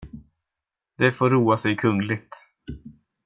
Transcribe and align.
De 0.97 1.11
får 1.11 1.29
roa 1.29 1.57
sig 1.57 1.75
kungligt. 1.77 2.35